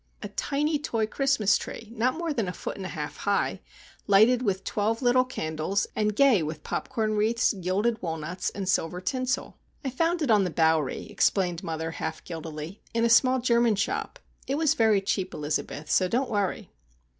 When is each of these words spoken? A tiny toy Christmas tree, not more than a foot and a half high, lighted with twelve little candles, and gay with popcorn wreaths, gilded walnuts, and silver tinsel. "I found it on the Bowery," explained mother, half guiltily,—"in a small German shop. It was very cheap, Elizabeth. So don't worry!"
A 0.23 0.29
tiny 0.29 0.79
toy 0.79 1.05
Christmas 1.05 1.59
tree, 1.59 1.91
not 1.95 2.15
more 2.17 2.33
than 2.33 2.47
a 2.47 2.53
foot 2.53 2.75
and 2.75 2.87
a 2.87 2.95
half 2.97 3.17
high, 3.17 3.61
lighted 4.07 4.41
with 4.41 4.63
twelve 4.63 5.03
little 5.03 5.23
candles, 5.23 5.85
and 5.95 6.15
gay 6.15 6.41
with 6.41 6.63
popcorn 6.63 7.13
wreaths, 7.15 7.53
gilded 7.53 8.01
walnuts, 8.01 8.49
and 8.49 8.67
silver 8.67 8.99
tinsel. 8.99 9.59
"I 9.85 9.91
found 9.91 10.23
it 10.23 10.31
on 10.31 10.43
the 10.43 10.49
Bowery," 10.49 11.05
explained 11.11 11.63
mother, 11.63 11.91
half 11.91 12.23
guiltily,—"in 12.23 13.05
a 13.05 13.11
small 13.11 13.39
German 13.41 13.75
shop. 13.75 14.17
It 14.47 14.55
was 14.55 14.73
very 14.73 15.01
cheap, 15.01 15.35
Elizabeth. 15.35 15.91
So 15.91 16.07
don't 16.07 16.31
worry!" 16.31 16.71